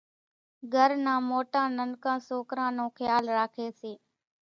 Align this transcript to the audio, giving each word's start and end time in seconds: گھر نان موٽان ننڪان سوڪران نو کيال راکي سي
گھر 0.73 0.89
نان 1.05 1.21
موٽان 1.29 1.67
ننڪان 1.79 2.17
سوڪران 2.27 2.71
نو 2.77 2.85
کيال 2.97 3.25
راکي 3.37 3.67
سي 3.79 3.91